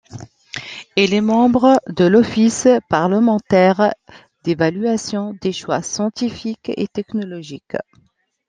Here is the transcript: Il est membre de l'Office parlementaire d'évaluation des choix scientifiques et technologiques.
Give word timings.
Il 0.95 1.13
est 1.13 1.21
membre 1.21 1.79
de 1.87 2.05
l'Office 2.05 2.67
parlementaire 2.89 3.93
d'évaluation 4.43 5.35
des 5.43 5.53
choix 5.53 5.83
scientifiques 5.83 6.71
et 6.75 6.87
technologiques. 6.87 7.77